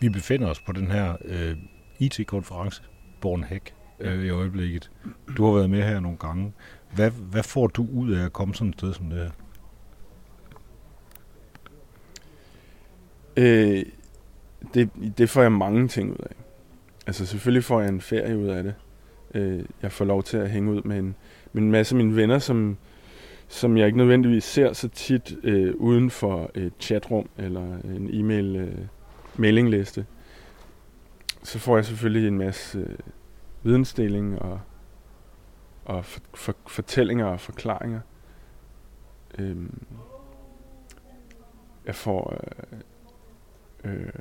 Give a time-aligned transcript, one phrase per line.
[0.00, 1.56] Vi befinder os på den her øh,
[1.98, 2.82] IT-konference,
[3.20, 4.90] Bornhæk, øh, i øjeblikket.
[5.36, 6.52] Du har været med her nogle gange.
[6.94, 9.30] Hvad, hvad får du ud af at komme sådan et sted som det her?
[13.36, 13.84] Øh,
[14.74, 16.34] det, det får jeg mange ting ud af.
[17.06, 18.74] Altså selvfølgelig får jeg en ferie ud af det.
[19.34, 21.14] Øh, jeg får lov til at hænge ud med en,
[21.52, 22.76] med en masse af mine venner, som,
[23.48, 28.56] som jeg ikke nødvendigvis ser så tit øh, uden for et chatrum eller en e-mail
[28.56, 28.78] øh,
[29.38, 30.06] mailingliste.
[31.42, 32.98] Så får jeg selvfølgelig en masse øh,
[33.62, 34.60] vidensdeling og,
[35.84, 38.00] og for, for, fortællinger og forklaringer.
[39.38, 39.56] Øh,
[41.86, 42.36] jeg får
[43.84, 44.12] øh, øh,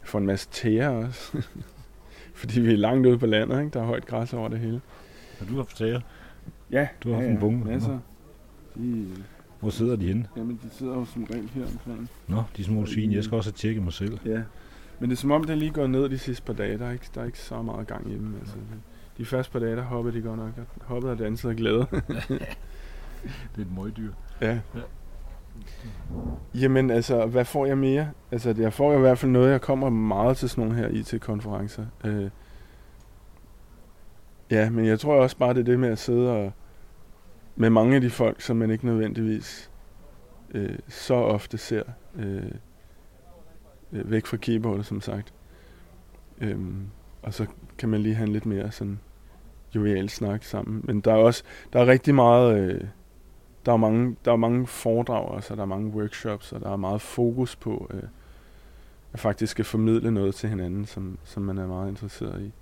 [0.00, 1.42] jeg får en masse tæer også.
[2.34, 3.70] Fordi vi er langt ude på landet, ikke?
[3.70, 4.80] Der er højt græs over det hele.
[5.38, 6.00] Har du haft sager?
[6.70, 7.64] Ja, Du har ja, haft en bunke?
[7.64, 7.98] Masser.
[8.74, 9.08] De,
[9.60, 10.26] Hvor sidder de henne?
[10.36, 12.10] jamen, de sidder jo som regel her omkring.
[12.28, 13.12] Nå, de små svin.
[13.12, 14.18] Jeg skal også have tjekket mig selv.
[14.24, 14.42] Ja.
[15.00, 16.78] Men det er som om, det lige gået ned de sidste par dage.
[16.78, 18.38] Der er ikke, der er ikke så meget gang hjemme.
[18.40, 18.56] Altså,
[19.18, 20.50] de første par dage, der hoppede de godt nok.
[20.82, 21.86] Hoppede og dansede af glæde.
[23.56, 24.12] Det er et møgdyr.
[24.40, 24.58] ja.
[26.54, 28.08] Jamen altså, hvad får jeg mere?
[28.32, 31.86] Altså, jeg får i hvert fald noget, jeg kommer meget til sådan nogle her IT-konferencer.
[32.04, 32.30] Øh,
[34.50, 36.52] ja, men jeg tror også bare, det er det med at sidde og
[37.56, 39.70] med mange af de folk, som man ikke nødvendigvis
[40.54, 41.82] øh, så ofte ser
[42.16, 42.50] øh,
[43.92, 45.32] øh, væk fra keyboardet, som sagt.
[46.40, 46.86] Øhm,
[47.22, 47.46] og så
[47.78, 49.00] kan man lige have en lidt mere sådan
[49.74, 50.80] jovial snak sammen.
[50.84, 52.80] Men der er også der er rigtig meget øh,
[53.66, 56.72] der er mange der er mange foredrag også, og der er mange workshops, og der
[56.72, 58.02] er meget fokus på øh,
[59.12, 62.52] at faktisk skal formidle noget til hinanden, som, som man er meget interesseret i.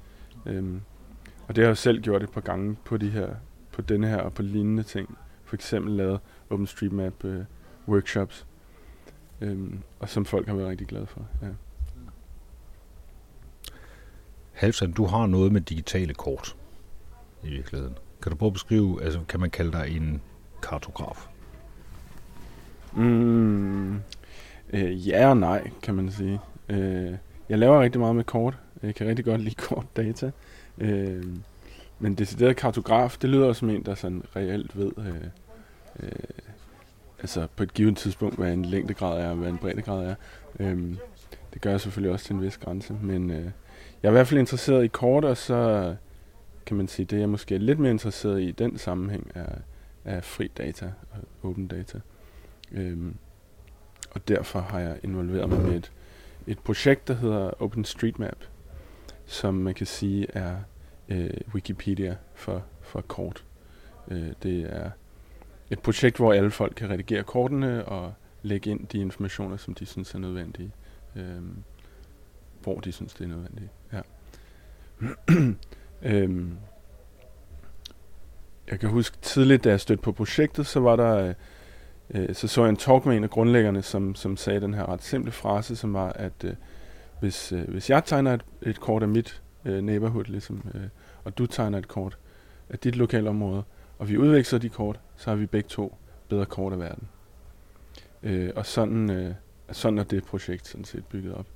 [0.46, 0.80] Øhm,
[1.48, 3.28] og det har jeg jo selv gjort et par gange på de her
[3.72, 5.18] på denne her og på lignende ting.
[5.44, 6.20] For eksempel lavet
[6.50, 7.44] OpenStreetMap øh,
[7.88, 8.46] workshops,
[9.40, 11.26] øhm, og som folk har været rigtig glade for.
[11.42, 11.48] Ja.
[14.52, 16.56] Halvsand, du har noget med digitale kort
[17.42, 17.94] i virkeligheden.
[18.22, 20.22] Kan du prøve at beskrive, altså kan man kalde dig en
[20.62, 21.28] kartograf?
[22.92, 23.94] Mm,
[24.72, 26.40] øh, ja og nej, kan man sige.
[26.68, 27.14] Øh,
[27.48, 28.58] jeg laver rigtig meget med kort.
[28.82, 30.30] Jeg kan rigtig godt lide kortdata.
[30.78, 31.24] Øh,
[32.02, 35.14] men decideret kartograf, det lyder som en, der sådan reelt ved, øh,
[36.02, 36.10] øh,
[37.18, 40.14] altså på et givet tidspunkt, hvad en længdegrad er, og hvad en breddegrad er.
[40.60, 40.98] Øhm,
[41.54, 43.44] det gør jeg selvfølgelig også til en vis grænse, men øh,
[44.02, 45.94] jeg er i hvert fald interesseret i kort, og så
[46.66, 49.54] kan man sige, det jeg måske er lidt mere interesseret i i den sammenhæng er,
[50.04, 52.00] er fri data og open data.
[52.72, 53.16] Øhm,
[54.10, 55.92] og derfor har jeg involveret mig med et,
[56.46, 58.38] et projekt, der hedder OpenStreetMap,
[59.26, 60.56] som man kan sige er
[61.12, 63.44] øh, Wikipedia for, for kort.
[64.08, 64.90] Øh, det er
[65.70, 69.86] et projekt, hvor alle folk kan redigere kortene og lægge ind de informationer, som de
[69.86, 70.72] synes er nødvendige.
[71.16, 71.42] Øh,
[72.62, 73.70] hvor de synes, det er nødvendigt.
[73.92, 74.00] Ja.
[76.22, 76.58] øhm,
[78.70, 81.34] jeg kan huske tidligt, da jeg stødte på projektet, så var der øh,
[82.10, 84.88] øh, så så jeg en talk med en af grundlæggerne, som, som sagde den her
[84.88, 86.54] ret simple frase, som var, at øh,
[87.20, 90.80] hvis, øh, hvis jeg tegner et, et kort af mit øh, neighborhood, ligesom, øh,
[91.24, 92.18] og du tegner et kort
[92.68, 93.62] af dit lokale område,
[93.98, 95.96] og vi udveksler de kort, så har vi begge to
[96.28, 97.08] bedre kort af verden.
[98.22, 99.34] Øh, og sådan, øh,
[99.72, 101.46] sådan er det projekt sådan set bygget op.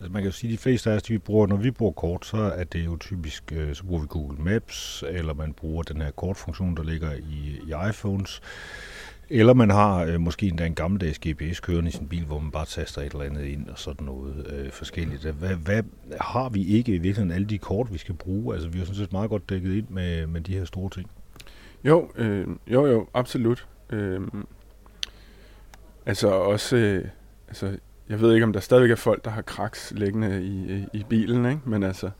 [0.00, 1.92] Altså man kan jo sige, at de fleste af os, vi bruger, når vi bruger
[1.92, 5.82] kort, så er det jo typisk, øh, så bruger vi Google Maps, eller man bruger
[5.82, 8.40] den her kortfunktion, der ligger i, i iPhones,
[9.30, 12.50] eller man har øh, måske endda en gammeldags GPS kørende i sin bil, hvor man
[12.50, 15.24] bare taster et eller andet ind og sådan noget øh, forskelligt.
[15.24, 15.82] Hvad, hvad
[16.20, 18.54] har vi ikke i virkeligheden alle de kort, vi skal bruge?
[18.54, 21.10] Altså vi har sådan set meget godt dækket ind med, med de her store ting.
[21.84, 23.66] Jo, øh, jo, jo, absolut.
[23.90, 24.20] Øh,
[26.06, 27.04] altså også, øh,
[27.48, 30.86] altså jeg ved ikke, om der stadigvæk er folk, der har kraks liggende i, i,
[30.92, 31.60] i bilen, ikke?
[31.64, 32.10] men altså,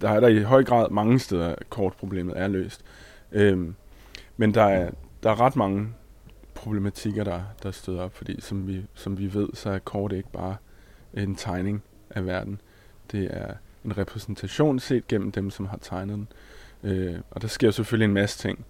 [0.00, 2.84] der er der i høj grad mange steder, kortproblemet er løst.
[3.32, 3.74] Øhm,
[4.36, 4.90] men der er,
[5.22, 5.88] der er ret mange
[6.56, 10.32] problematikker, der, der støder op, fordi som vi, som vi ved, så er kort ikke
[10.32, 10.56] bare
[11.14, 12.60] en tegning af verden.
[13.12, 13.54] Det er
[13.84, 16.28] en repræsentation set gennem dem, som har tegnet den.
[16.82, 18.64] Øh, og der sker selvfølgelig en masse ting.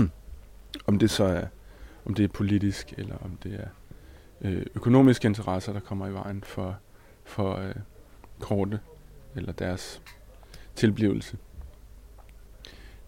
[0.86, 1.46] om det så er,
[2.04, 3.68] om det er politisk, eller om det er
[4.40, 6.78] øh, økonomiske interesser, der kommer i vejen for,
[7.24, 7.74] for øh,
[8.40, 8.80] korte
[9.36, 10.02] eller deres
[10.74, 11.36] tilblivelse.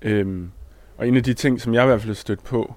[0.02, 0.50] Øhm,
[0.96, 2.74] og en af de ting, som jeg i hvert fald har stødt på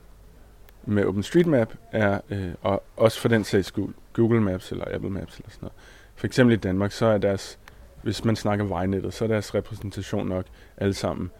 [0.85, 5.37] med OpenStreetMap, er, øh, og også for den sags skyld, Google Maps eller Apple Maps
[5.37, 5.73] eller sådan noget.
[6.15, 7.59] For eksempel i Danmark, så er deres,
[8.01, 10.45] hvis man snakker vejnettet, så er deres repræsentation nok
[10.77, 11.31] alle sammen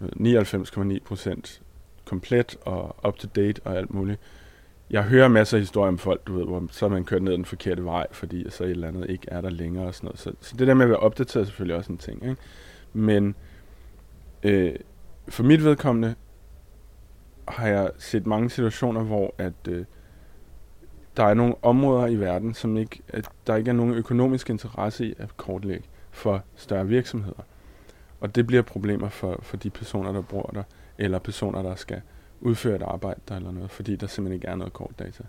[0.00, 0.08] øh,
[0.40, 1.60] 99,9%
[2.04, 4.20] komplet og up to date og alt muligt.
[4.90, 7.32] jeg hører masser af historier om folk, du ved, hvor så er man kørt ned
[7.32, 10.18] den forkerte vej, fordi så et eller andet ikke er der længere og sådan noget.
[10.18, 12.22] Så, så det der med at være opdateret er selvfølgelig også en ting.
[12.22, 12.36] Ikke?
[12.92, 13.34] Men
[14.42, 14.74] øh,
[15.28, 16.14] for mit vedkommende
[17.50, 19.84] har jeg set mange situationer, hvor at øh,
[21.16, 25.06] der er nogle områder i verden, som ikke, at der ikke er nogen økonomisk interesse
[25.06, 27.42] i at kortlægge for større virksomheder.
[28.20, 30.62] Og det bliver problemer for, for de personer, der bor der,
[30.98, 32.02] eller personer, der skal
[32.40, 35.22] udføre et arbejde der eller noget, fordi der simpelthen ikke er noget kortdata.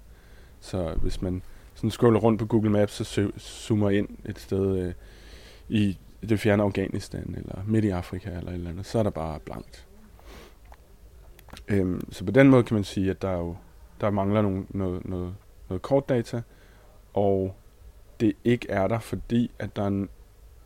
[0.60, 1.42] Så hvis man
[1.74, 4.94] sådan scroller rundt på Google Maps, så zoomer ind et sted øh,
[5.70, 5.98] i
[6.30, 9.40] det fjerne Afghanistan, eller midt i Afrika, eller et eller andet, så er der bare
[9.40, 9.86] blankt.
[11.68, 13.56] Øhm, så på den måde kan man sige, at der, jo,
[14.02, 15.36] der mangler nogle, noget, noget,
[15.70, 16.42] noget kortdata,
[17.14, 17.56] og
[18.20, 20.06] det ikke er der, fordi at der er,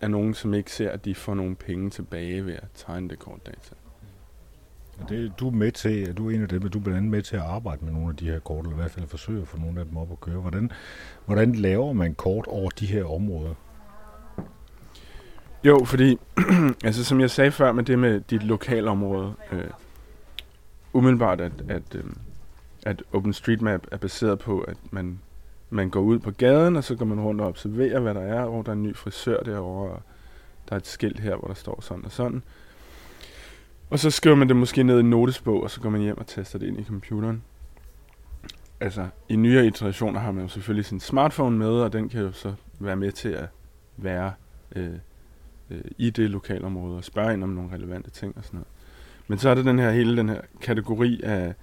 [0.01, 3.19] er nogen, som ikke ser, at de får nogle penge tilbage ved at tegne det
[3.19, 3.75] kortdata.
[5.09, 7.21] Det, du er med til, du er en af dem, du er blandt andet med
[7.21, 9.47] til at arbejde med nogle af de her kort, eller i hvert fald forsøge at
[9.47, 10.35] få nogle af dem op at køre.
[10.35, 10.71] Hvordan,
[11.25, 13.53] hvordan laver man kort over de her områder?
[15.63, 16.19] Jo, fordi,
[16.85, 19.63] altså som jeg sagde før med det med dit lokalområde, øh,
[20.95, 22.17] umiddelbart, at, at, øhm,
[22.85, 25.19] at OpenStreetMap er baseret på, at man,
[25.69, 28.45] man går ud på gaden, og så går man rundt og observerer, hvad der er,
[28.45, 30.01] hvor der er en ny frisør derovre, og
[30.69, 32.43] der er et skilt her, hvor der står sådan og sådan.
[33.89, 36.17] Og så skriver man det måske ned i en notesbog, og så går man hjem
[36.17, 37.43] og tester det ind i computeren.
[38.79, 42.31] Altså, i nyere iterationer har man jo selvfølgelig sin smartphone med, og den kan jo
[42.31, 43.45] så være med til at
[43.97, 44.33] være
[44.75, 44.93] øh,
[45.69, 48.67] øh, i det lokalområde og spørge ind om nogle relevante ting og sådan noget.
[49.27, 51.53] Men så er der den her hele den her kategori af,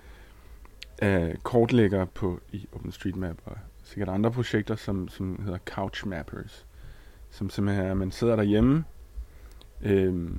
[0.98, 6.66] af kortlæggere på i OpenStreetMap og sikkert andre projekter, som, som hedder Couch Mappers,
[7.30, 8.84] som simpelthen er, at man sidder derhjemme,
[9.82, 10.30] øh,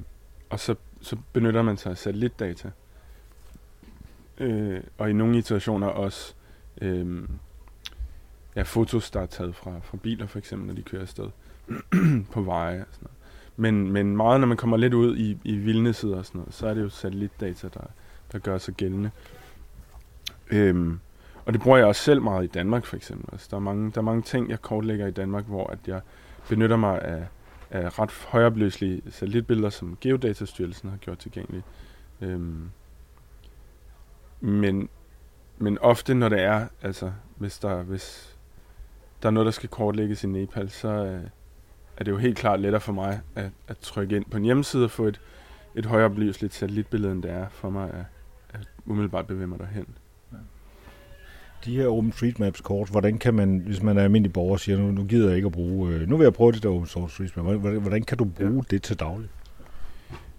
[0.49, 2.71] og så så benytter man sig af satellitdata.
[4.37, 6.33] Øh, og i nogle iterationer også
[6.81, 7.23] øh,
[8.55, 11.29] ja, fotos, der er taget fra, fra biler for eksempel, når de kører afsted
[12.33, 13.17] på veje og sådan noget.
[13.57, 16.67] Men, men meget, når man kommer lidt ud i, i vildnesider og sådan noget, så
[16.67, 17.88] er det jo satellitdata, der,
[18.31, 19.11] der gør sig gældende.
[20.51, 21.00] Øhm,
[21.45, 23.29] og det bruger jeg også selv meget i Danmark for eksempel.
[23.31, 26.01] Altså, der, er mange, der er mange ting, jeg kortlægger i Danmark, hvor at jeg
[26.50, 27.27] benytter mig af
[27.73, 31.63] af ret højopløselige satellitbilleder, som Geodatastyrelsen har gjort tilgængelige.
[32.21, 32.69] Øhm,
[34.41, 34.89] men,
[35.57, 38.38] men ofte, når det er, altså hvis der, hvis
[39.21, 41.23] der er noget, der skal kortlægges i Nepal, så øh,
[41.97, 44.83] er det jo helt klart lettere for mig at, at trykke ind på en hjemmeside
[44.83, 45.21] og få et,
[45.75, 48.05] et højopløseligt satellitbillede, end det er for mig at,
[48.59, 49.85] at umiddelbart bevæge mig derhen
[51.65, 55.03] de her OpenStreetMaps kort, hvordan kan man, hvis man er almindelig borger, siger, nu, nu
[55.03, 58.03] gider jeg ikke at bruge, øh, nu vil jeg prøve det der OpenStreetMap, hvordan, hvordan
[58.03, 58.75] kan du bruge ja.
[58.75, 59.29] det til daglig?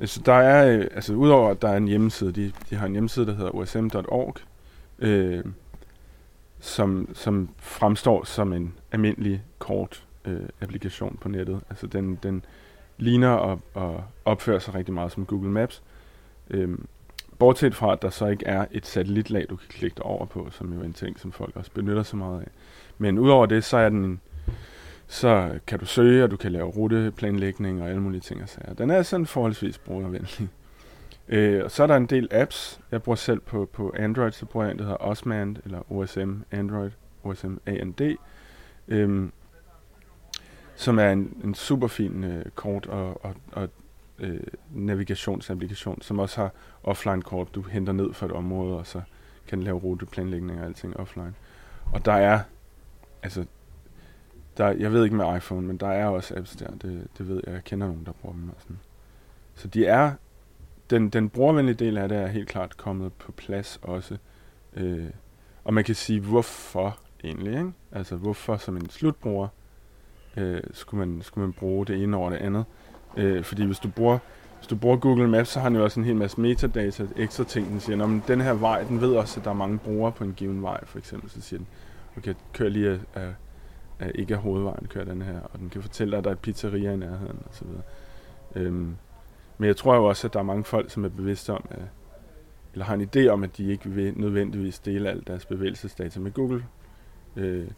[0.01, 2.93] Altså, der er, øh, altså udover at der er en hjemmeside, de, de har en
[2.93, 4.37] hjemmeside, der hedder osm.org,
[4.99, 5.45] øh,
[6.61, 11.61] som, som fremstår som en almindelig kort øh, applikation på nettet.
[11.71, 12.45] Altså den, den
[12.99, 15.83] ligner og, og opfører sig rigtig meget som Google Maps.
[16.51, 16.79] Øh,
[17.39, 20.73] Bortset fra, at der så ikke er et satellitlag, du kan klikke over på, som
[20.73, 22.49] jo er en ting, som folk også benytter sig meget af.
[22.99, 24.21] Men udover det, så er den
[25.07, 28.75] så kan du søge, og du kan lave ruteplanlægning og alle mulige ting og sager.
[28.75, 30.49] Den er sådan forholdsvis brugervenlig.
[31.29, 32.81] Øh, og så er der en del apps.
[32.91, 36.33] Jeg bruger selv på, på Android, så bruger jeg en, der hedder Osmand, eller OSM
[36.51, 36.91] Android,
[37.25, 38.17] OSM AND,
[38.89, 39.33] øhm,
[40.77, 43.69] som er en, en super fin øh, kort og, og, og
[44.19, 44.41] øh,
[44.75, 46.51] navigationsapplikation, som også har
[46.83, 49.01] offline-kort, du henter ned fra et område, og så
[49.47, 51.35] kan lave ruteplanlægning og alting offline.
[51.93, 52.41] Og der er,
[53.23, 53.45] altså,
[54.57, 57.43] der, jeg ved ikke med iPhone, men der er også apps der, det, det ved
[57.47, 58.49] jeg, jeg kender nogen, der bruger dem.
[58.49, 58.79] Og sådan.
[59.55, 60.13] Så de er,
[60.91, 64.17] den, den brugervenlige del af det er helt klart kommet på plads også.
[64.75, 65.11] Øh,
[65.65, 67.73] og man kan sige, hvorfor egentlig, ikke?
[67.93, 69.49] Altså, hvorfor som en slutbruger
[70.37, 72.65] øh, skulle, man, skulle man bruge det ene over det andet?
[73.17, 74.19] Øh, fordi hvis du bruger
[74.65, 77.45] hvis du bruger Google Maps, så har den jo også en hel masse metadata, ekstra
[77.45, 80.13] ting, den siger, men den her vej, den ved også, at der er mange brugere
[80.13, 81.67] på en given vej, for eksempel, så siger den,
[82.19, 83.35] okay, kør lige af, af,
[84.01, 86.35] af ikke af hovedvejen, kør den her, og den kan fortælle dig, at der er
[86.35, 87.83] et pizzeria i nærheden, og så videre.
[88.55, 88.97] Øhm,
[89.59, 91.83] men jeg tror jo også, at der er mange folk, som er bevidste om, at,
[92.73, 96.33] eller har en idé om, at de ikke vil nødvendigvis dele alt deres bevægelsesdata med
[96.33, 96.65] Google.
[97.37, 97.69] Øh,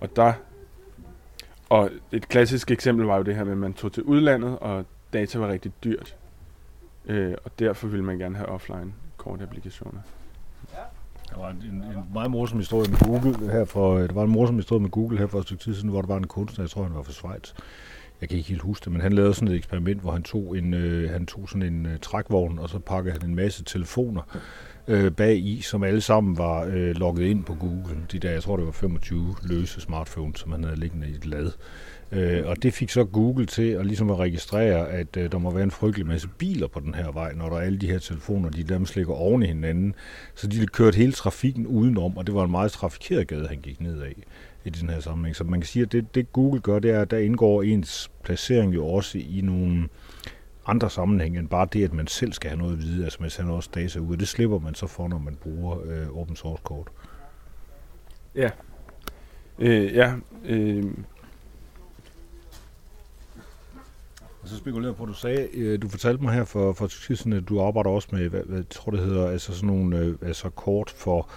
[0.00, 0.32] og der
[1.74, 4.84] og et klassisk eksempel var jo det her med, at man tog til udlandet, og
[5.12, 6.16] data var rigtig dyrt.
[7.06, 10.00] Øh, og derfor ville man gerne have offline kortapplikationer.
[11.30, 14.30] Der var en, en meget morsom historie med Google her for, øh, der var en
[14.30, 16.64] morsom historie med Google her for et stykke tid siden, hvor der var en kunstner,
[16.64, 17.52] jeg tror han var fra Schweiz.
[18.20, 20.58] Jeg kan ikke helt huske det, men han lavede sådan et eksperiment, hvor han tog,
[20.58, 24.22] en, øh, han tog sådan en øh, trækvogn, og så pakkede han en masse telefoner
[24.88, 27.96] øh, bag i, som alle sammen var øh, logget ind på Google.
[28.12, 31.26] De der, jeg tror det var 25 løse smartphones, som han havde liggende i et
[31.26, 31.50] lad.
[32.14, 35.50] Øh, og det fik så Google til at, ligesom at registrere, at øh, der må
[35.50, 37.98] være en frygtelig masse biler på den her vej, når der er alle de her
[37.98, 39.94] telefoner, de dem ligger oven i hinanden.
[40.34, 43.80] Så de kørte hele trafikken udenom, og det var en meget trafikeret gade, han gik
[43.80, 44.14] ned af
[44.64, 45.36] i den her sammenhæng.
[45.36, 48.10] Så man kan sige, at det, det Google gør, det er, at der indgår ens
[48.24, 49.88] placering jo også i nogle
[50.66, 53.04] andre sammenhæng end bare det, at man selv skal have noget at vide.
[53.04, 55.78] Altså man sender også data ud, og det slipper man så for, når man bruger
[55.84, 56.88] øh, open source kort.
[58.34, 58.50] Ja.
[59.58, 60.14] Øh, ja.
[60.44, 60.84] Øh.
[64.44, 67.32] Og så spekulerer på, at du sagde, øh, du fortalte mig her for, for tidsen,
[67.32, 70.48] at du arbejder også med, hvad, hvad tror det hedder, altså sådan nogle øh, altså
[70.48, 71.28] kort for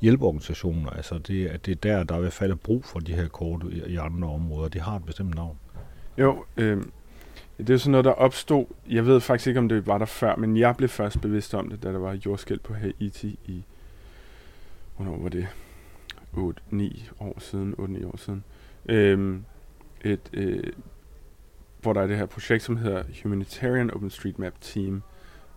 [0.00, 0.90] hjælpeorganisationer.
[0.90, 3.28] Altså det, at det er der, der er i hvert fald brug for de her
[3.28, 4.68] kort i, i andre områder.
[4.68, 5.58] Det har et bestemt navn.
[6.18, 6.82] Jo, øh,
[7.58, 8.66] det er sådan noget, der opstod.
[8.90, 11.68] Jeg ved faktisk ikke, om det var der før, men jeg blev først bevidst om
[11.68, 13.64] det, da der var jordskæld på Haiti i,
[14.96, 15.46] hvornår var det?
[16.36, 18.44] 8-9 år siden, 8-9 år siden.
[18.88, 19.38] Øh,
[20.04, 20.62] et, øh,
[21.84, 25.02] hvor der er det her projekt, som hedder Humanitarian OpenStreetMap Team,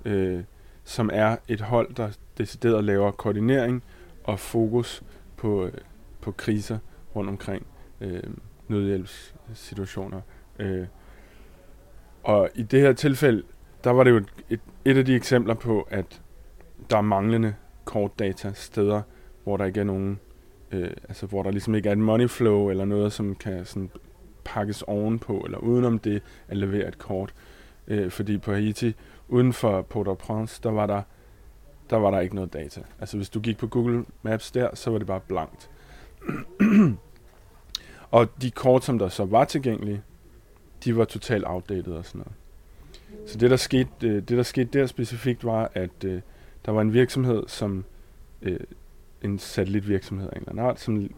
[0.06, 0.44] øh,
[0.84, 3.84] som er et hold, der decideret laver koordinering
[4.24, 5.04] og fokus
[5.38, 5.72] på, øh,
[6.22, 6.78] på kriser
[7.16, 7.68] rundt omkring
[8.02, 8.24] øh,
[8.68, 10.22] nødhjælpssituationer.
[10.60, 10.88] Øh,
[12.24, 13.44] og i det her tilfælde,
[13.84, 14.18] der var det jo
[14.50, 16.22] et, et af de eksempler på, at
[16.90, 17.54] der er manglende
[17.86, 19.02] kortdata steder,
[19.44, 20.20] hvor der ikke er nogen,
[20.72, 23.90] øh, altså hvor der ligesom ikke er et money flow eller noget, som kan sådan
[24.48, 27.34] pakkes ovenpå eller udenom det at levere et kort.
[27.88, 28.96] Øh, fordi på Haiti,
[29.28, 31.02] uden for Port-au-Prince, der var der
[31.90, 32.82] der var der ikke noget data.
[33.00, 35.70] Altså hvis du gik på Google Maps der, så var det bare blankt.
[38.12, 40.02] og de kort, som der så var tilgængelige,
[40.84, 42.34] de var totalt outdated og sådan noget.
[43.30, 46.22] Så det der skete, øh, det der skete der specifikt var, at øh,
[46.66, 47.86] der var en virksomhed, som
[48.42, 48.60] øh,
[49.22, 51.10] en satellitvirksomhed af en eller anden art, som,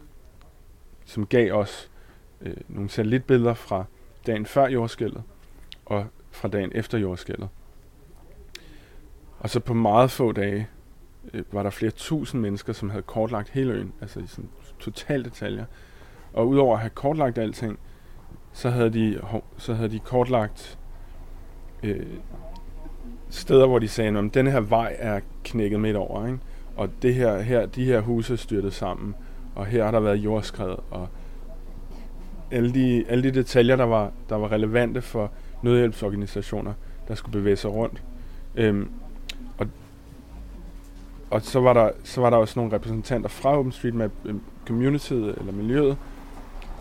[1.04, 1.90] som gav os
[2.40, 3.84] øh, nogle satellitbilleder fra
[4.26, 5.22] dagen før jordskælvet
[5.86, 7.48] og fra dagen efter jordskælvet.
[9.38, 10.68] Og så på meget få dage
[11.34, 15.24] øh, var der flere tusind mennesker, som havde kortlagt hele øen, altså i sådan total
[15.24, 15.64] detaljer.
[16.32, 17.78] Og udover at have kortlagt alting,
[18.52, 19.20] så havde de,
[19.56, 20.78] så havde de kortlagt
[21.82, 22.06] øh,
[23.30, 26.38] steder, hvor de sagde, at den her vej er knækket midt over, ikke?
[26.76, 29.14] og det her, her, de her huse er styrtet sammen,
[29.54, 31.08] og her har der været jordskred, og
[32.50, 36.72] alle de, alle de detaljer, der var, der var relevante for nødhjælpsorganisationer,
[37.08, 38.02] der skulle bevæge sig rundt.
[38.56, 38.88] Øhm,
[39.58, 39.66] og,
[41.30, 45.52] og så var, der, så var der også nogle repræsentanter fra OpenStreetMap øhm, communityet eller
[45.52, 45.96] miljøet,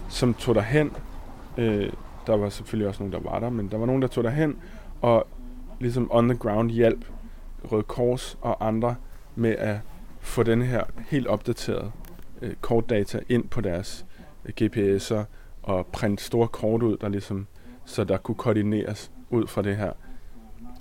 [0.10, 0.92] som tog derhen
[1.60, 1.92] Øh,
[2.28, 4.58] der var selvfølgelig også nogen, der var der, men der var nogen, der tog derhen
[5.02, 5.28] og
[5.80, 7.06] ligesom on the ground hjælp
[7.72, 8.96] Røde Kors og andre
[9.36, 9.78] med at
[10.20, 11.92] få den her helt opdaterede
[12.42, 14.06] øh, kortdata ind på deres
[14.46, 15.24] øh, GPS'er
[15.64, 17.48] og printe store kort ud, der ligesom,
[17.86, 19.94] så der kunne koordineres ud fra det her.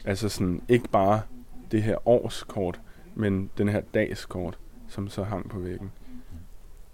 [0.05, 1.21] Altså sådan, ikke bare
[1.71, 2.81] det her års kort,
[3.15, 4.59] men den her dags kort,
[4.89, 5.91] som så hang på væggen.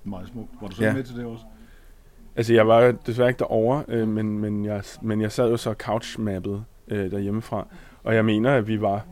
[0.05, 0.51] Meget smukt.
[0.61, 0.95] Var du så ja.
[0.95, 1.45] med til det også?
[2.37, 5.75] Altså, jeg var desværre ikke derovre, øh, men, men, jeg, men jeg sad jo så
[5.75, 7.67] couchmappet øh, derhjemmefra.
[8.03, 9.07] Og jeg mener, at vi var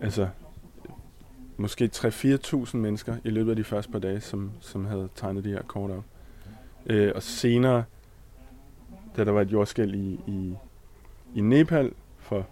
[0.00, 0.28] altså,
[1.56, 5.50] måske 3-4.000 mennesker i løbet af de første par dage, som, som havde tegnet de
[5.50, 6.04] her kort op.
[6.86, 7.84] Øh, og senere,
[9.16, 10.54] da der var et jordskæld i, i,
[11.34, 12.46] i Nepal for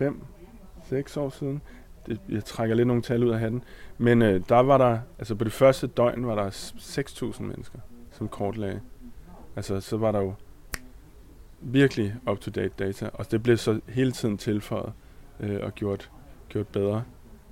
[0.00, 1.62] 5-6 år siden,
[2.06, 3.62] det, jeg trækker lidt nogle tal ud af hatten,
[3.98, 7.78] men øh, der var der, altså på det første døgn var der 6.000 mennesker,
[8.10, 8.80] som kortlagde.
[9.56, 10.34] Altså, så var der jo
[11.60, 14.92] virkelig up-to-date data, og det blev så hele tiden tilføjet
[15.40, 16.10] øh, og gjort,
[16.48, 17.04] gjort bedre.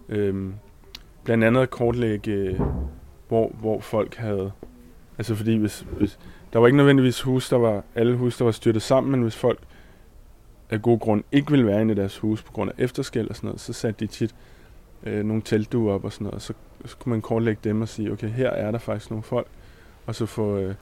[0.09, 0.55] Øhm,
[1.25, 2.61] blandt andet at kortlægge,
[3.29, 4.53] hvor, hvor folk havde...
[5.19, 6.19] Altså fordi hvis, hvis,
[6.53, 9.37] der var ikke nødvendigvis hus, der var, alle hus, der var styrtet sammen, men hvis
[9.37, 9.59] folk
[10.71, 13.37] af god grund ikke ville være inde i deres hus på grund af efterskæld og
[13.37, 14.35] sådan noget, så satte de tit
[15.03, 16.53] øh, nogle teltduer op og sådan noget, og så,
[16.85, 19.47] så kunne man kortlægge dem og sige, okay, her er der faktisk nogle folk,
[20.07, 20.75] og så få, øh,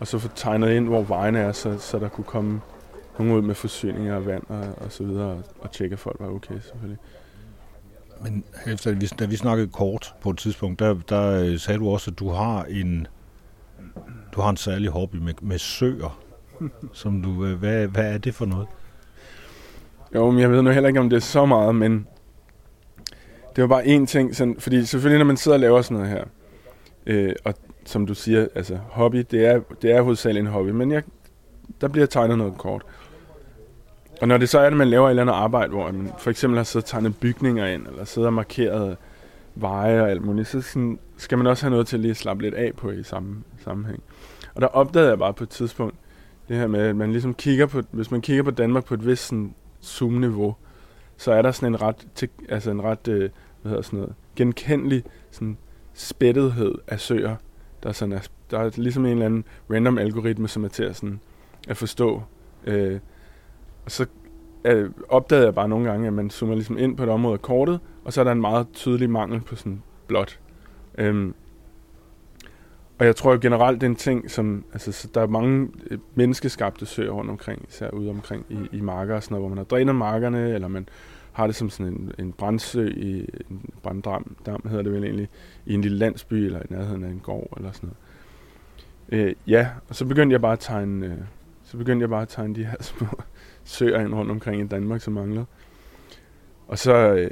[0.00, 2.60] og så få tegnet ind, hvor vejene er, så, så der kunne komme
[3.18, 6.16] nogen ud med forsyninger og vand og, og så videre, og, og tjekke, at folk
[6.20, 6.98] var okay selvfølgelig.
[8.22, 12.10] Men efter, da vi snakkede kort på et tidspunkt, der, der øh, sagde du også,
[12.10, 13.06] at du har en,
[14.36, 16.18] du har en særlig hobby med, med søer.
[16.92, 18.66] som du, øh, hvad, hvad er det for noget?
[20.14, 22.06] Jo, men jeg ved nu heller ikke, om det er så meget, men
[23.56, 26.10] det var bare én ting, sådan, fordi selvfølgelig, når man sidder og laver sådan noget
[26.10, 26.24] her,
[27.06, 30.92] øh, og som du siger, altså hobby, det er, det er hovedsageligt en hobby, men
[30.92, 31.02] jeg,
[31.80, 32.82] der bliver tegnet noget kort.
[34.20, 36.30] Og når det så er, at man laver et eller andet arbejde, hvor man for
[36.30, 38.96] eksempel har siddet og tegnet bygninger ind, eller siddet og markeret
[39.54, 42.42] veje og alt muligt, så sådan, skal man også have noget til at lige slappe
[42.42, 44.02] lidt af på i samme sammenhæng.
[44.56, 45.94] Og der opdagede jeg bare på et tidspunkt,
[46.48, 49.06] det her med, at man ligesom kigger på, hvis man kigger på Danmark på et
[49.06, 50.56] vist sådan, zoom-niveau,
[51.16, 53.30] så er der sådan en ret, til, altså en ret, øh,
[53.62, 55.56] hvad hedder sådan noget, genkendelig sådan
[55.94, 57.36] spættethed af søer,
[57.82, 58.20] der, sådan er,
[58.50, 61.20] der er ligesom en eller anden random algoritme, som er til at, sådan,
[61.68, 62.22] at forstå.
[62.64, 63.00] Øh,
[63.84, 64.06] og så
[64.64, 67.42] øh, opdagede jeg bare nogle gange, at man zoomer ligesom ind på et område af
[67.42, 70.40] kortet, og så er der en meget tydelig mangel på sådan blåt.
[70.98, 71.34] Øhm,
[72.98, 75.98] og jeg tror jo generelt, det er en ting, som, altså, der er mange øh,
[76.14, 79.58] menneskeskabte søer rundt omkring, især ude omkring i, i marker og sådan noget, hvor man
[79.58, 80.88] har drænet markerne, eller man
[81.32, 85.28] har det som sådan en, en brandsø, i, en branddam, dam hedder det vel egentlig,
[85.66, 87.90] i en lille landsby, eller i nærheden af en gård, eller sådan
[89.10, 89.26] noget.
[89.26, 91.12] Øh, ja, og så begyndte jeg bare at tegne, øh,
[91.64, 93.06] så begyndte jeg bare at tegne de her små
[93.64, 95.44] søer ind rundt omkring i Danmark, som mangler.
[96.68, 97.30] Og så, øh,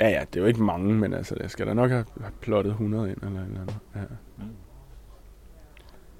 [0.00, 2.04] ja ja, det er jo ikke mange, men altså, jeg skal da nok have,
[2.40, 3.78] plottet 100 ind, eller eller andet.
[3.94, 4.00] Ja.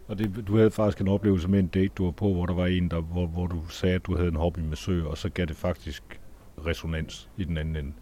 [0.09, 2.55] Og det, du havde faktisk en oplevelse med en date, du var på, hvor der
[2.55, 5.19] var en, der, hvor, hvor du sagde, at du havde en hobby med søer, og
[5.19, 6.21] så gav det faktisk
[6.67, 7.93] resonans i den anden ende.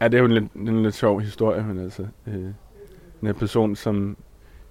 [0.00, 2.50] Ja, det er jo en lidt, en lidt sjov historie, men altså, øh,
[3.22, 4.16] en person, som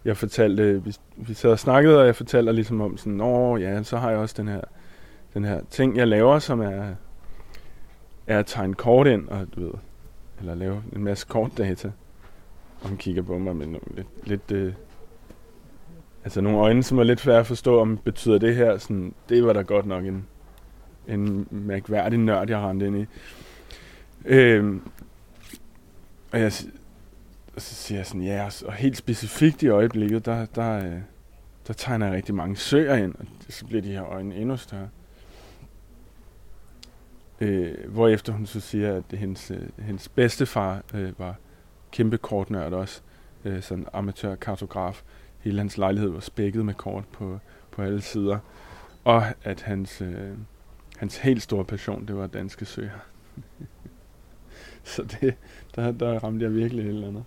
[0.05, 3.83] jeg fortalte, vi, vi sad og snakkede, og jeg fortalte ligesom om sådan, åh ja,
[3.83, 4.61] så har jeg også den her,
[5.33, 6.95] den her ting, jeg laver, som er,
[8.31, 9.73] er at tegne kort ind, og du ved,
[10.39, 11.91] eller lave en masse kortdata.
[12.81, 14.73] Og hun kigger på mig med nogle lidt, lidt øh,
[16.23, 19.45] altså nogle øjne, som er lidt svære at forstå, om betyder det her, sådan, det
[19.45, 20.27] var da godt nok en,
[21.07, 23.05] en mærkværdig nørd, jeg rendte ind i.
[24.25, 24.75] Øh,
[26.31, 26.51] og jeg,
[27.55, 30.99] og så siger jeg sådan, ja, og helt specifikt i øjeblikket, der, der, øh,
[31.67, 34.89] der tegner jeg rigtig mange søer ind, og så bliver de her øjne endnu større.
[37.41, 41.35] Øh, hvorefter hun så siger, at hendes, øh, hendes bedstefar øh, var
[41.91, 43.01] kæmpe kortnørd også,
[43.45, 45.01] øh, sådan amatør kartograf.
[45.39, 47.39] Hele hans lejlighed var spækket med kort på,
[47.71, 48.39] på alle sider.
[49.03, 50.37] Og at hans, øh,
[50.97, 52.99] hans helt store passion, det var danske søer.
[54.83, 55.35] så det,
[55.75, 57.23] der, der ramte jeg virkelig et eller andet.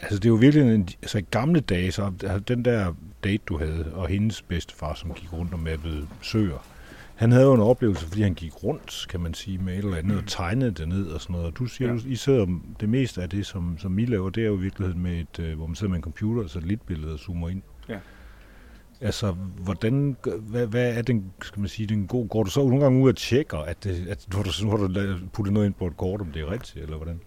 [0.00, 3.42] Altså, det er jo virkelig en, altså, i gamle dage, så altså, den der date,
[3.46, 6.66] du havde, og hendes bedstefar, som gik rundt og mappede søer,
[7.20, 9.96] han havde jo en oplevelse, fordi han gik rundt, kan man sige, med et eller
[9.96, 11.46] andet, og tegnede det ned og sådan noget.
[11.46, 11.96] Og du siger, ja.
[11.96, 12.46] du, I sidder,
[12.80, 15.38] det meste af det, som, som I laver, det er jo i virkeligheden med et,
[15.38, 17.62] uh, hvor man sidder med en computer og satellitbillede og zoomer ind.
[17.88, 17.98] Ja.
[19.00, 19.32] Altså,
[19.64, 23.02] hvordan, hvad, hvad er den, skal man sige, den god, går du så nogle gange
[23.02, 25.96] ud og tjekker, at, det, at du, nu har du puttet noget ind på et
[25.96, 27.20] kort, om det er rigtigt, eller hvordan?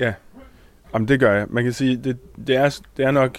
[0.00, 0.14] Ja,
[0.94, 1.46] Jamen, det gør jeg.
[1.50, 3.38] Man kan sige, det, det, er, det er nok...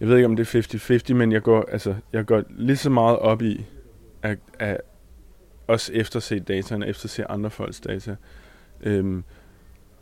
[0.00, 2.90] Jeg ved ikke, om det er 50-50, men jeg går, altså, jeg går lige så
[2.90, 3.64] meget op i
[4.26, 4.80] at, at
[5.66, 8.16] også efterse dataen, og efterse andre folks data.
[8.80, 9.24] Øhm,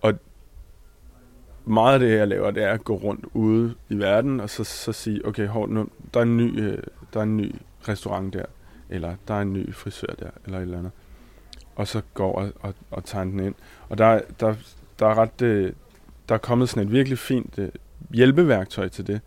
[0.01, 0.15] og
[1.65, 4.65] meget af det, jeg laver, det er at gå rundt ude i verden, og så,
[4.65, 6.79] så sige, okay, hold nu, der er en ny, øh,
[7.13, 7.55] der er en ny
[7.89, 8.45] restaurant der,
[8.91, 10.93] eller der er en ny frisør der, eller et eller andet.
[11.77, 13.55] Og så går og, og, og tager den ind.
[13.89, 14.55] Og der, der,
[14.99, 15.73] der er ret, øh,
[16.29, 17.69] der er kommet sådan et virkelig fint øh,
[18.11, 19.21] hjælpeværktøj til det,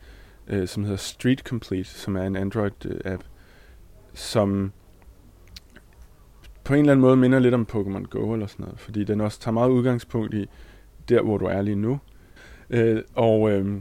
[0.48, 3.20] øh, som hedder Street Complete, som er en Android-app, øh,
[4.14, 4.72] som
[6.68, 9.22] på en eller anden måde minder lidt om Pokémon Go eller sådan noget, fordi den
[9.22, 10.50] også tager meget udgangspunkt i
[11.10, 12.00] der, hvor du er lige nu.
[12.70, 13.76] Øh, og øh,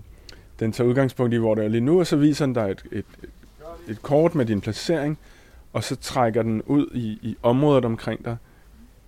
[0.61, 2.85] den tager udgangspunkt i, hvor du er lige nu, og så viser den dig et,
[2.92, 3.05] et,
[3.88, 5.18] et kort med din placering,
[5.72, 8.37] og så trækker den ud i, i området omkring dig,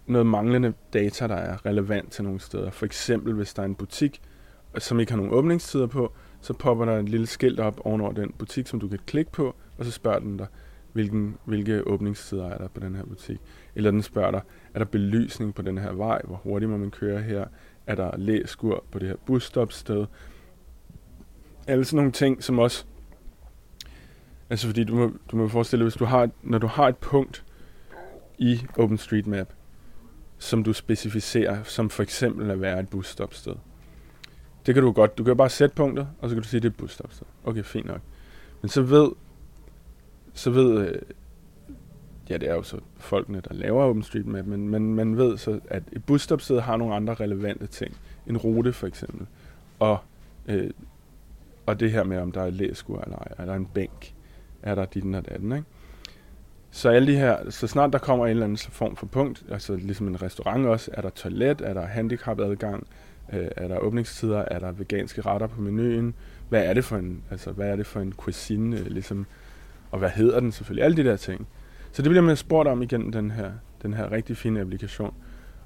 [0.07, 2.71] noget manglende data, der er relevant til nogle steder.
[2.71, 4.21] For eksempel, hvis der er en butik,
[4.75, 8.12] øh, som ikke har nogen åbningstider på, så popper der et lille skilt op ovenover
[8.12, 10.47] den butik, som du kan klikke på, og så spørger den dig,
[10.92, 13.40] hvilken, hvilke åbningstider er der på den her butik.
[13.74, 14.40] Eller den spørger dig,
[14.74, 16.20] er der belysning på den her vej?
[16.24, 17.46] Hvor hurtigt må man køre her?
[17.87, 20.07] Er der læskur på det her busstopsted?
[21.66, 22.85] Alle sådan nogle ting, som også...
[24.51, 26.96] Altså fordi du må, du må forestille dig, hvis du har, når du har et
[26.96, 27.44] punkt
[28.38, 29.53] i OpenStreetMap,
[30.38, 33.55] som du specificerer, som for eksempel at være et busstopsted.
[34.66, 35.18] Det kan du godt.
[35.18, 37.27] Du kan bare sætte punktet, og så kan du sige, at det er et busstopsted.
[37.44, 38.01] Okay, fint nok.
[38.62, 39.11] Men så ved,
[40.38, 41.03] så ved, øh,
[42.31, 45.83] ja, det er jo så folkene, der laver OpenStreetMap, men man, man ved så, at
[45.92, 47.96] et busstopsted har nogle andre relevante ting.
[48.27, 49.27] En rute for eksempel.
[49.79, 49.98] Og,
[50.46, 50.70] øh,
[51.66, 54.14] og det her med, om der er læskur eller ej, er der en bænk,
[54.62, 55.64] er der dit og datten, ikke?
[56.70, 59.77] Så alle de her, så snart der kommer en eller anden form for punkt, altså
[59.77, 62.87] ligesom en restaurant også, er der toilet, er der handicapadgang,
[63.33, 66.14] øh, er der åbningstider, er der veganske retter på menuen,
[66.48, 69.27] hvad er det for en, altså hvad er det for en cuisine, øh, ligesom,
[69.90, 71.48] og hvad hedder den selvfølgelig, alle de der ting.
[71.92, 75.14] Så det bliver man spurgt om igennem den her, den her rigtig fine applikation.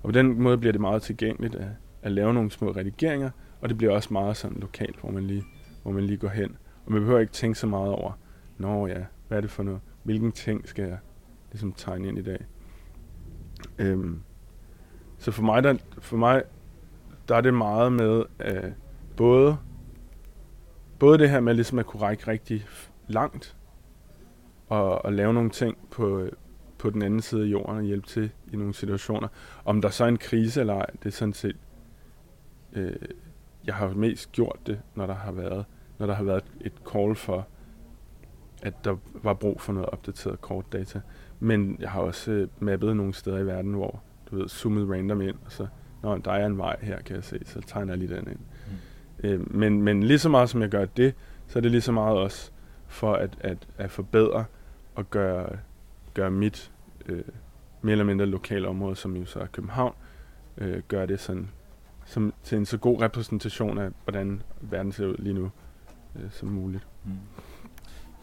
[0.03, 1.69] Og på den måde bliver det meget tilgængeligt at,
[2.03, 3.31] at lave nogle små redigeringer,
[3.61, 5.45] og det bliver også meget sådan lokalt, hvor man lige,
[5.83, 6.57] hvor man lige går hen.
[6.87, 8.13] Og man behøver ikke tænke så meget over,
[8.59, 9.81] nå ja, hvad er det for noget?
[10.03, 10.99] Hvilken ting skal jeg
[11.53, 12.47] ligesom tegne ind i dag?
[13.79, 14.21] Øhm,
[15.19, 16.43] så for mig, der, for mig,
[17.29, 18.73] der er det meget med øh,
[19.17, 19.57] både,
[20.99, 22.67] både det her med ligesom at kunne række rigtig
[23.09, 23.57] langt,
[24.69, 26.29] og, og lave nogle ting på,
[26.79, 29.29] på den anden side af jorden og hjælpe til i nogle situationer.
[29.65, 31.57] Om der så er en krise eller ej, det er sådan set...
[32.73, 32.93] Øh,
[33.65, 35.65] jeg har mest gjort det, når der har været,
[35.99, 37.47] når der har været et call for,
[38.63, 41.01] at der var brug for noget opdateret kortdata.
[41.41, 45.21] Men jeg har også øh, mappet nogle steder i verden, hvor du ved, zoomet random
[45.21, 45.67] ind, og så,
[46.03, 48.39] når der er en vej her, kan jeg se, så tegner jeg lige den ind.
[48.39, 49.29] Mm.
[49.29, 51.15] Øh, men, men lige så meget som jeg gør det,
[51.47, 52.53] så er det lige så meget også
[52.93, 54.45] for at, at, at forbedre
[54.95, 55.57] og gøre,
[56.15, 56.73] gøre mit
[57.07, 57.23] øh,
[57.83, 59.95] mere eller mindre lokale område, som jo så er København,
[60.59, 61.51] øh, gør det sådan,
[62.07, 65.51] som, til en så god repræsentation af, hvordan verden ser ud lige nu,
[66.17, 66.87] øh, som muligt.
[67.05, 67.13] Mm.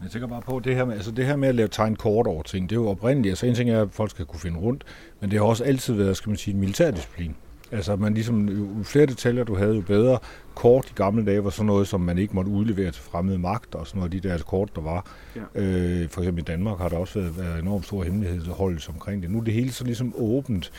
[0.02, 2.26] Jeg tænker bare på det her med, altså det her med at lave tegn kort
[2.26, 3.32] over ting, det er jo oprindeligt.
[3.32, 4.84] Altså en ting er, at folk skal kunne finde rundt,
[5.20, 7.36] men det har også altid været, skal man sige, en militærdisciplin.
[7.72, 10.18] Altså man ligesom, jo flere detaljer du havde, jo bedre.
[10.54, 13.74] Kort i gamle dage var sådan noget, som man ikke måtte udlevere til fremmede magt,
[13.74, 15.06] og sådan noget af de der kort, der var.
[15.36, 15.60] Ja.
[15.62, 19.30] Øh, for eksempel i Danmark har der også været, været enormt stor hemmelighedsholdelse omkring det.
[19.30, 20.72] Nu er det hele så ligesom åbent.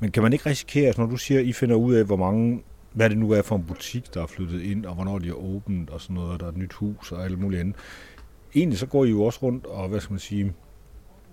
[0.00, 2.16] Men kan man ikke risikere, altså når du siger, at I finder ud af, hvor
[2.16, 5.28] mange hvad det nu er for en butik, der er flyttet ind, og hvornår de
[5.28, 7.76] er åbent, og sådan noget, og der er et nyt hus og alt muligt andet.
[8.54, 10.52] Egentlig så går I jo også rundt og, hvad skal man sige,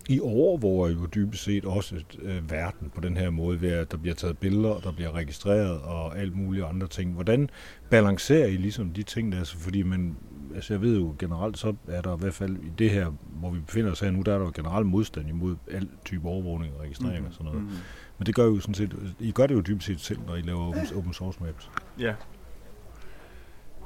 [0.10, 3.98] i overvåger jo dybest set også øh, verden på den her måde, ved at der
[3.98, 7.14] bliver taget billeder, der bliver registreret og alt muligt andre ting.
[7.14, 7.50] Hvordan
[7.90, 9.38] balancerer I ligesom de ting der?
[9.38, 10.18] Altså, fordi man,
[10.56, 13.50] altså jeg ved jo generelt, så er der i hvert fald i det her, hvor
[13.50, 16.74] vi befinder os her nu, der er der jo generelt modstand imod al type overvågning
[16.74, 17.28] og registrering mm.
[17.28, 17.62] og sådan noget.
[17.62, 17.70] Mm.
[18.18, 20.42] Men det gør jo sådan set, I gør det jo dybest set selv, når I
[20.42, 21.70] laver open, open source maps.
[22.00, 22.14] Ja.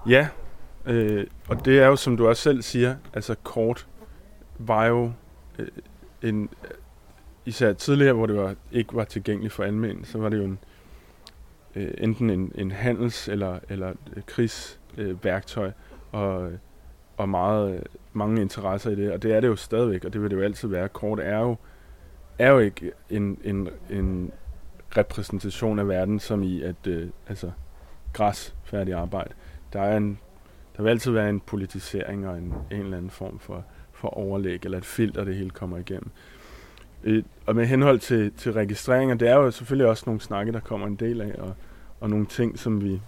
[0.09, 0.27] Ja,
[0.85, 3.87] øh, og det er jo, som du også selv siger, altså kort
[4.59, 5.11] var jo
[5.59, 5.67] øh,
[6.23, 6.49] en,
[7.45, 10.59] især tidligere, hvor det var, ikke var tilgængeligt for almen, så var det jo en,
[11.75, 15.73] øh, enten en, en handels- eller, eller øh, krigsværktøj, øh,
[16.11, 16.51] og,
[17.17, 20.29] og meget, mange interesser i det, og det er det jo stadigvæk, og det vil
[20.31, 20.89] det jo altid være.
[20.89, 21.55] Kort er jo,
[22.39, 24.31] er jo ikke en, en, en
[24.97, 27.51] repræsentation af verden, som i at, øh, altså,
[28.13, 29.33] græs, færdig arbejde.
[29.73, 30.19] Der er en,
[30.77, 33.65] der vil altid være en politisering og en, en eller anden form for
[33.99, 36.09] for overlæg, eller et filter, det hele kommer igennem.
[37.03, 40.59] Øh, og med henhold til, til registreringer, det er jo selvfølgelig også nogle snakke, der
[40.59, 41.55] kommer en del af, og,
[41.99, 43.01] og nogle ting, som vi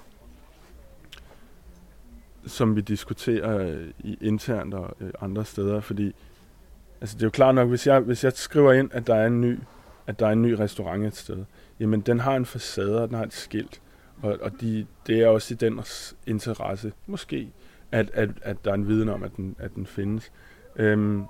[2.46, 6.16] som vi diskuterer øh, i internt og øh, andre steder, fordi
[7.02, 9.28] altså det er jo klart nok, hvis jeg, hvis jeg skriver ind, at der er
[9.28, 9.60] en ny,
[10.08, 11.46] at der er en ny restaurant et sted,
[11.80, 13.82] jamen den har en facade, og den har et skilt,
[14.22, 15.82] og, og de, det er også i den
[16.28, 17.50] interesse, måske,
[17.92, 20.32] at, at, at der er en viden om, at den, at den findes.
[20.76, 21.26] Øhm,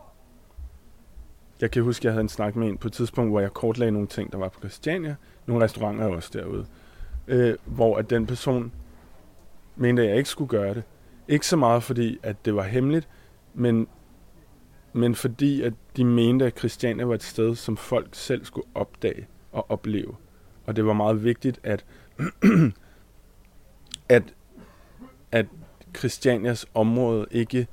[1.62, 3.54] jeg kan huske, at jeg havde en snak med en på et tidspunkt, hvor jeg
[3.54, 5.16] kortlagde nogle ting, der var på Christiania.
[5.46, 6.66] Nogle restauranter også derude.
[7.28, 8.72] Øh, hvor at den person
[9.76, 10.84] mente, at jeg ikke skulle gøre det.
[11.28, 13.10] Ikke så meget fordi, at det var hemmeligt,
[13.54, 13.88] men,
[14.94, 19.28] men fordi, at de mente, at Christiania var et sted, som folk selv skulle opdage
[19.52, 20.16] og opleve.
[20.66, 21.86] Og det var meget vigtigt, at,
[24.10, 24.24] at,
[25.32, 25.46] at
[25.98, 27.68] Christianias område ikke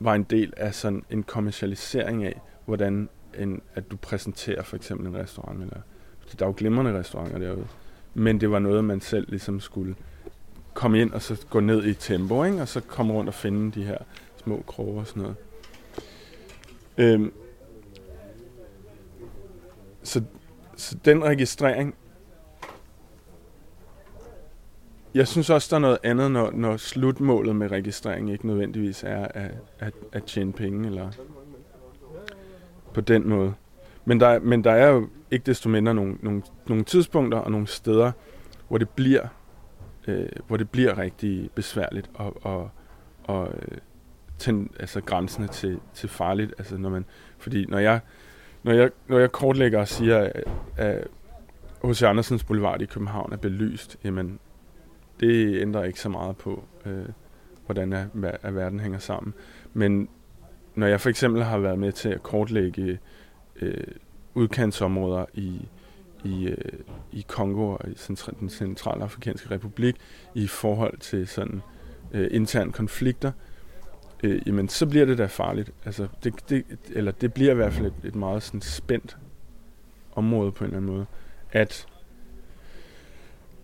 [0.00, 3.08] var en del af sådan en kommercialisering af, hvordan
[3.38, 5.62] en, at du præsenterer for eksempel en restaurant.
[5.62, 5.76] Eller,
[6.38, 7.66] der er jo glimrende restauranter derude.
[8.14, 9.94] Men det var noget, man selv ligesom skulle
[10.74, 12.62] komme ind og så gå ned i tempo, ikke?
[12.62, 13.98] og så komme rundt og finde de her
[14.36, 15.36] små kroge og sådan noget.
[16.98, 17.32] Øhm,
[20.02, 20.22] så,
[20.76, 21.94] så den registrering
[25.14, 29.24] jeg synes også, der er noget andet, når, når slutmålet med registrering ikke nødvendigvis er
[29.24, 31.10] at, at, at tjene penge, eller
[32.94, 33.54] på den måde.
[34.04, 37.66] Men der, men der er jo ikke desto mindre nogle, nogle, nogle tidspunkter og nogle
[37.66, 38.12] steder,
[38.68, 39.26] hvor det bliver,
[40.08, 42.70] øh, hvor det bliver rigtig besværligt og, og,
[43.24, 43.78] og øh,
[44.38, 46.54] ten, altså grænsende til, til farligt.
[46.58, 47.04] Altså når man,
[47.38, 48.00] fordi når jeg,
[48.62, 50.44] når jeg, når jeg kortlægger og siger, at,
[50.76, 51.06] at
[51.84, 52.02] H.C.
[52.02, 54.38] Andersens Boulevard i København er belyst, jamen
[55.20, 57.04] det ændrer ikke så meget på, øh,
[57.66, 58.06] hvordan er,
[58.42, 59.34] er verden hænger sammen.
[59.72, 60.08] Men
[60.74, 62.98] når jeg for eksempel har været med til at kortlægge
[63.60, 63.84] øh,
[64.34, 65.68] udkantsområder i,
[66.24, 66.72] i, øh,
[67.12, 69.96] i Kongo og i centra, den centrale afrikanske republik
[70.34, 71.62] i forhold til sådan
[72.12, 73.32] øh, interne konflikter,
[74.22, 75.72] øh, jamen så bliver det da farligt.
[75.84, 79.16] Altså, det, det, eller det bliver i hvert fald et, et meget sådan spændt
[80.12, 81.06] område på en eller anden måde.
[81.52, 81.86] At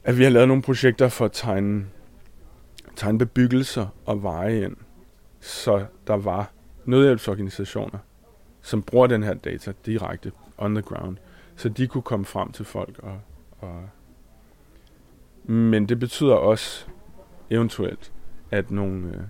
[0.07, 1.87] at vi har lavet nogle projekter for at tegne,
[2.97, 4.77] tegne bebyggelser og veje ind,
[5.41, 6.51] så der var
[6.85, 7.99] nødhjælpsorganisationer,
[8.63, 11.17] som bruger den her data direkte on the ground,
[11.57, 12.99] så de kunne komme frem til folk.
[12.99, 13.21] Og,
[13.59, 13.89] og
[15.45, 16.87] Men det betyder også
[17.51, 18.13] eventuelt,
[18.51, 19.23] at nogle, øh,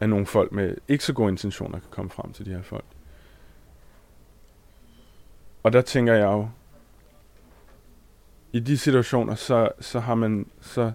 [0.00, 2.84] at nogle folk med ikke så gode intentioner kan komme frem til de her folk.
[5.62, 6.48] Og der tænker jeg jo,
[8.52, 10.92] i de situationer, så, så har man, så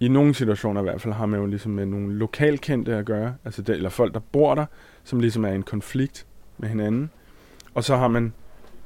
[0.00, 3.34] i nogle situationer i hvert fald, har man jo ligesom med nogle lokalkendte at gøre,
[3.44, 4.66] altså det, eller folk, der bor der,
[5.04, 6.26] som ligesom er i en konflikt
[6.58, 7.10] med hinanden.
[7.74, 8.32] Og så har man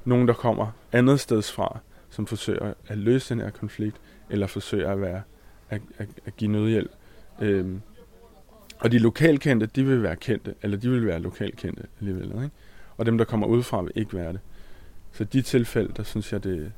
[0.04, 1.78] nogen, der kommer andet steds fra,
[2.10, 3.96] som forsøger at løse den her konflikt,
[4.30, 5.22] eller forsøger at, være,
[5.70, 6.90] at, at, at give nødhjælp.
[7.40, 7.80] Øhm,
[8.78, 12.26] og de lokalkendte, de vil være kendte, eller de vil være lokalkendte alligevel.
[12.26, 12.50] Ikke?
[12.96, 14.40] Og dem, der kommer udefra, vil ikke være det.
[15.12, 16.72] Så de tilfælde, der synes jeg, det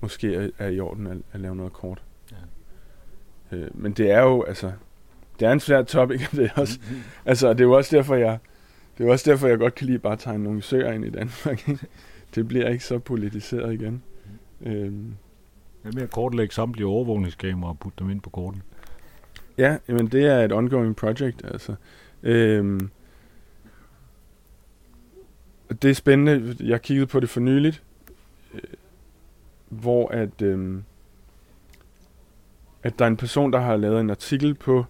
[0.00, 2.02] måske er, er i orden at, at lave noget kort.
[2.32, 3.56] Ja.
[3.56, 4.72] Øh, men det er jo, altså,
[5.40, 7.02] det er en svær topic, det er også, mm-hmm.
[7.24, 8.38] altså, det er jo også derfor, jeg,
[8.98, 11.10] det er også derfor, jeg godt kan lide bare at tegne nogle søer ind i
[11.10, 11.70] Danmark.
[12.34, 14.02] det bliver ikke så politiseret igen.
[14.60, 14.70] Mm.
[14.70, 15.14] Øhm.
[15.82, 18.62] Hvad med at kortlægge samtlige overvågningskameraer og putte dem ind på korten?
[19.58, 21.74] Ja, men det er et ongoing project, altså.
[22.22, 22.90] Øhm,
[25.82, 26.56] det er spændende.
[26.60, 27.82] Jeg kiggede på det for nyligt,
[29.70, 30.82] hvor at, øh,
[32.82, 34.84] at der er en person, der har lavet en artikel på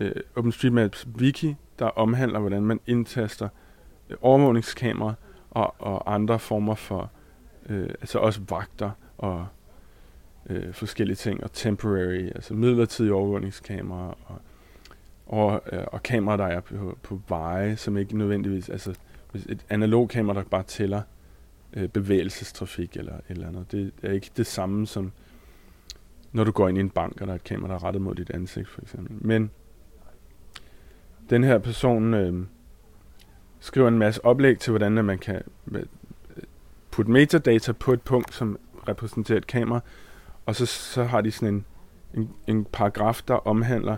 [0.00, 3.48] øh, OpenStreetMaps wiki, der omhandler, hvordan man indtaster
[4.10, 5.14] øh, overvågningskamera
[5.50, 7.10] og, og andre former for,
[7.68, 9.46] øh, altså også vagter og
[10.50, 14.40] øh, forskellige ting, og temporary, altså midlertidige overvågningskameraer, og,
[15.26, 18.94] og, øh, og kameraer, der er på, på veje, som ikke nødvendigvis, altså
[19.34, 21.02] et analog kamera, der bare tæller
[21.72, 23.72] øh, bevægelsestrafik eller et eller andet.
[23.72, 25.12] Det er ikke det samme som,
[26.32, 28.02] når du går ind i en bank, og der er et kamera, der er rettet
[28.02, 29.26] mod dit ansigt, for eksempel.
[29.26, 29.50] Men
[31.30, 32.46] den her person øh,
[33.60, 35.82] skriver en masse oplæg til, hvordan man kan øh,
[36.90, 39.80] putte metadata på et punkt, som repræsenterer et kamera,
[40.46, 41.64] og så, så har de sådan en,
[42.14, 43.96] en, en paragraf, der omhandler,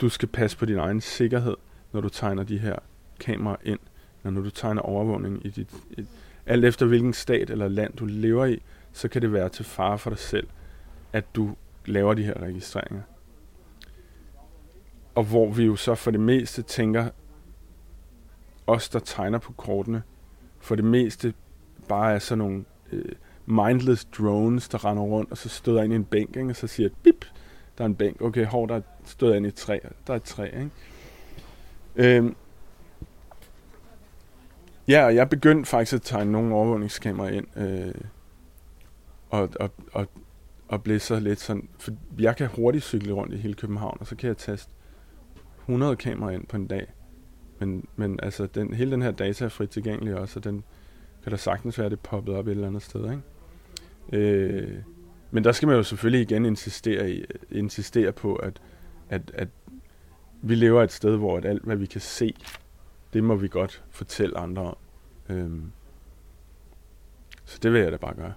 [0.00, 1.56] du skal passe på din egen sikkerhed,
[1.92, 2.76] når du tegner de her
[3.20, 3.78] kameraer ind,
[4.22, 5.70] når du tegner overvågning i dit...
[5.90, 6.06] Et,
[6.46, 9.98] alt efter hvilken stat eller land du lever i, så kan det være til fare
[9.98, 10.46] for dig selv,
[11.12, 13.02] at du laver de her registreringer.
[15.14, 17.08] Og hvor vi jo så for det meste tænker,
[18.66, 20.02] os der tegner på kortene,
[20.60, 21.34] for det meste
[21.88, 23.04] bare er sådan nogle øh,
[23.46, 26.50] mindless drones, der render rundt, og så støder ind i en bænk, ikke?
[26.50, 27.26] og så siger bip,
[27.78, 28.22] der er en bænk.
[28.22, 29.78] Okay, hov, der støder ind i et træ.
[30.06, 30.70] Der er et træ, ikke?
[31.96, 32.36] Øhm,
[34.88, 37.94] ja, og jeg begyndte faktisk at tegne nogle overvågningskameraer ind, øh,
[39.30, 40.06] og, og, og,
[40.68, 44.06] og blev så lidt sådan, for jeg kan hurtigt cykle rundt i hele København, og
[44.06, 44.72] så kan jeg teste
[45.60, 46.92] 100 kameraer ind på en dag.
[47.58, 50.64] Men, men altså, den, hele den her data er frit tilgængelig også, og den
[51.22, 53.22] kan der sagtens være, det poppet op et eller andet sted, ikke?
[54.12, 54.78] Øh,
[55.30, 58.60] men der skal man jo selvfølgelig igen insistere, i, insistere på, at,
[59.08, 59.48] at, at
[60.42, 62.34] vi lever et sted, hvor at alt, hvad vi kan se,
[63.12, 64.76] det må vi godt fortælle andre om.
[65.28, 65.72] Øhm,
[67.44, 68.34] så det vil jeg da bare gøre.